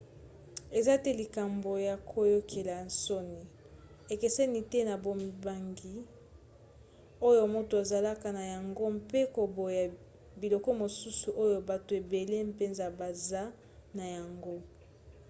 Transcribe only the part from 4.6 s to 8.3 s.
te na bobangi oyo moto azalaka